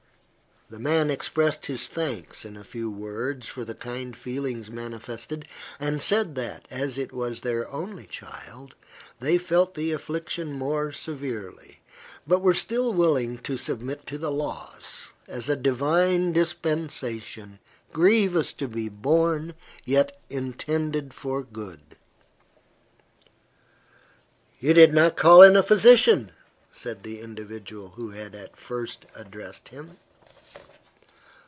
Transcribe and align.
The 0.73 0.79
man 0.79 1.11
expressed 1.11 1.65
his 1.65 1.89
thanks, 1.89 2.45
in 2.45 2.55
a 2.55 2.63
few 2.63 2.89
words, 2.89 3.45
for 3.45 3.65
the 3.65 3.75
kind 3.75 4.15
feelings 4.15 4.69
manifested, 4.71 5.45
and 5.81 6.01
said 6.01 6.35
that, 6.35 6.65
as 6.71 6.97
it 6.97 7.11
was 7.11 7.41
their 7.41 7.69
only 7.69 8.07
child, 8.07 8.75
they 9.19 9.37
felt 9.37 9.75
the 9.75 9.91
affliction 9.91 10.53
more 10.53 10.93
severely, 10.93 11.81
but 12.25 12.41
were 12.41 12.53
still 12.53 12.93
willing 12.93 13.37
to 13.39 13.57
submit 13.57 14.07
to 14.07 14.17
the 14.17 14.31
loss, 14.31 15.09
as 15.27 15.49
a 15.49 15.57
Divine 15.57 16.31
dispensation, 16.31 17.59
grievous 17.91 18.53
to 18.53 18.69
be 18.69 18.87
borne, 18.87 19.55
yet 19.83 20.21
intended 20.29 21.13
for 21.13 21.43
good. 21.43 21.97
"You 24.57 24.73
did 24.73 24.93
not 24.93 25.17
call 25.17 25.41
in 25.41 25.57
a 25.57 25.63
physician," 25.63 26.31
said 26.71 27.03
the 27.03 27.19
individual 27.19 27.89
who 27.97 28.11
had 28.11 28.33
at 28.33 28.55
first 28.55 29.05
addressed 29.17 29.67
him. 29.67 29.97